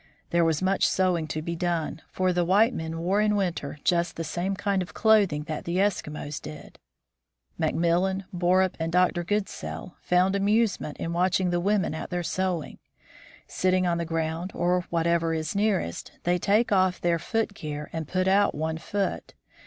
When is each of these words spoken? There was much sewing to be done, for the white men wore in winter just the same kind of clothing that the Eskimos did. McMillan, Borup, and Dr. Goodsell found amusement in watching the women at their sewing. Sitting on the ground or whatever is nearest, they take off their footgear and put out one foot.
There 0.31 0.43
was 0.43 0.63
much 0.63 0.87
sewing 0.87 1.27
to 1.27 1.43
be 1.43 1.55
done, 1.55 2.01
for 2.11 2.33
the 2.33 2.43
white 2.43 2.73
men 2.73 2.97
wore 3.01 3.21
in 3.21 3.35
winter 3.35 3.77
just 3.83 4.15
the 4.15 4.23
same 4.23 4.55
kind 4.55 4.81
of 4.81 4.95
clothing 4.95 5.43
that 5.43 5.63
the 5.63 5.77
Eskimos 5.77 6.41
did. 6.41 6.79
McMillan, 7.59 8.25
Borup, 8.33 8.75
and 8.79 8.91
Dr. 8.91 9.23
Goodsell 9.23 9.93
found 10.01 10.35
amusement 10.35 10.97
in 10.97 11.13
watching 11.13 11.51
the 11.51 11.59
women 11.59 11.93
at 11.93 12.09
their 12.09 12.23
sewing. 12.23 12.79
Sitting 13.45 13.85
on 13.85 13.99
the 13.99 14.03
ground 14.05 14.49
or 14.55 14.81
whatever 14.89 15.35
is 15.35 15.55
nearest, 15.55 16.13
they 16.23 16.39
take 16.39 16.71
off 16.71 16.99
their 16.99 17.19
footgear 17.19 17.91
and 17.93 18.07
put 18.07 18.27
out 18.27 18.55
one 18.55 18.79
foot. 18.79 19.35